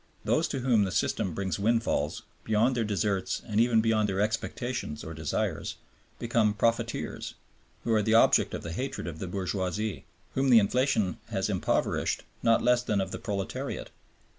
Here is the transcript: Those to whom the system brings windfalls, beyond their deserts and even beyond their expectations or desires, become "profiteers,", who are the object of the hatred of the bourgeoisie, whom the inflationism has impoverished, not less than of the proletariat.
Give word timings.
Those 0.23 0.47
to 0.47 0.61
whom 0.61 0.83
the 0.83 0.89
system 0.91 1.35
brings 1.35 1.59
windfalls, 1.59 2.23
beyond 2.43 2.75
their 2.75 2.83
deserts 2.83 3.43
and 3.45 3.59
even 3.61 3.81
beyond 3.81 4.09
their 4.09 4.19
expectations 4.19 5.03
or 5.03 5.13
desires, 5.13 5.75
become 6.17 6.55
"profiteers,", 6.55 7.35
who 7.83 7.93
are 7.93 8.01
the 8.01 8.15
object 8.15 8.55
of 8.55 8.63
the 8.63 8.71
hatred 8.73 9.05
of 9.05 9.19
the 9.19 9.27
bourgeoisie, 9.27 10.05
whom 10.33 10.49
the 10.49 10.57
inflationism 10.57 11.17
has 11.27 11.51
impoverished, 11.51 12.23
not 12.41 12.63
less 12.63 12.81
than 12.81 12.99
of 12.99 13.11
the 13.11 13.19
proletariat. 13.19 13.91